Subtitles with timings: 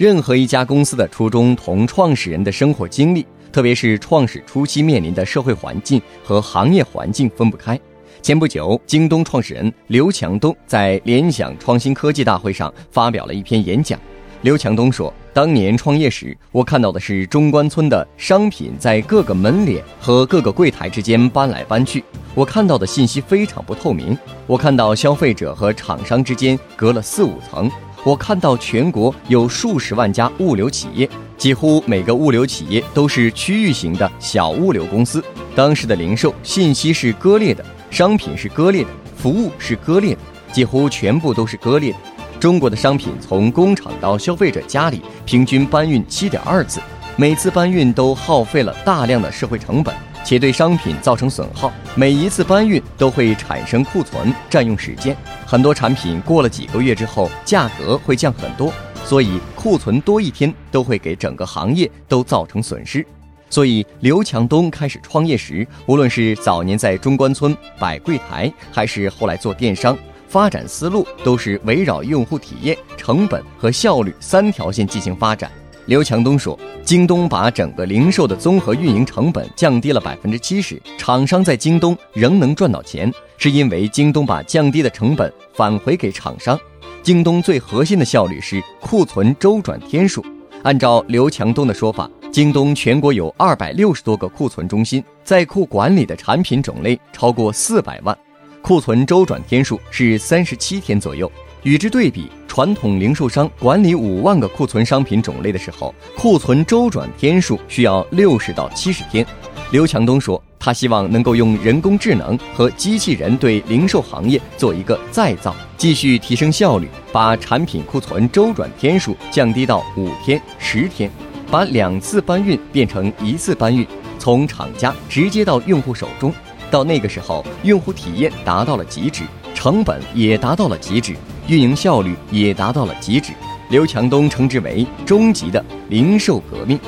[0.00, 7.78] 任何一家公司的初衷同创始人的生活经历，特别是创始初期面临的社会环境和行业环境分不开。
[8.22, 14.00] 前不久，京东创始人刘强东在联想创新科技大会上发表了一篇演讲。
[14.40, 22.02] 刘强东说：“当年创业时，我看到的是中关村的商品在各个门脸和各个柜台之间搬来搬去，
[22.34, 24.16] 我看到的信息非常不透明。
[24.46, 27.70] 我看到消费者和厂商之间隔了四五层。
[28.02, 35.22] 我看到全国有数十万家物流企业，几乎每个物流企业都是区域型的小物流公司。
[35.54, 41.98] 当时的零售信息是割裂的，商品是割裂的，服务是割裂的，几乎全部都是割裂的。”
[42.40, 46.80] 中国的商品从工厂到消费者家里，平均搬运七点二次，
[47.16, 51.72] 每次搬运都耗费了大量的社会成本，且对商品造成损耗。
[51.94, 55.16] 每一次搬运都会产生库存，占用时间。
[55.46, 58.72] 很多产品过了几个月之后，价格会降很多，
[59.04, 63.04] 所以库存多一天都会给整个行业都造成损失。
[63.48, 69.98] 所以刘强东开始创业时，无论是早年在中关村摆柜台，还是后来做电商。
[70.28, 75.50] 发展思路都是围绕用户体验、成本和效率三条线进行发展。
[75.90, 86.56] 刘强东说：“京东把整个零售的综合运营成本降低了百分之七十，厂商在京东仍能赚到钱，是因为京东把降低的成本返回给厂商。
[87.02, 90.24] 京东最核心的效率是库存周转天数。
[90.62, 98.16] 按照刘强东的说法，京东全国有二百六十多个库存中心，在库管理的产品种类超过四百万。”
[98.62, 101.28] 库存周转天数是三十七天左右，
[101.64, 109.24] 与之对比，传统零售商管理五万个库存商品种类的时候，库存周转天数需要六十到七十天。
[109.70, 121.08] 刘强东说，他希望能够用人工智能和机器人对零售行业做一个再造，继续提升效率，把产品库存周转天数降低到五天、十天，
[121.52, 123.86] 把两次搬运变成一次搬运，
[124.18, 126.34] 从厂家直接到用户手中。
[126.68, 129.22] 到那个时候，用户体验达到了极致，
[129.54, 131.14] 成本也达到了极致，
[131.50, 133.32] 运营效率也达到了极致。
[133.70, 136.78] 刘强东称之为终极的零售革命。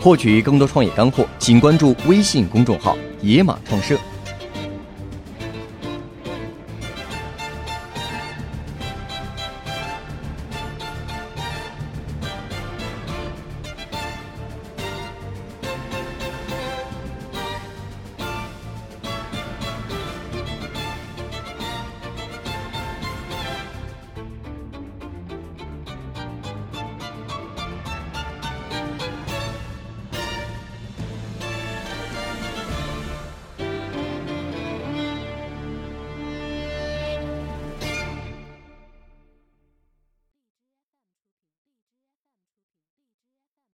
[0.00, 3.96] 获取更多创业干货，请关注微信公众号“野马创社”。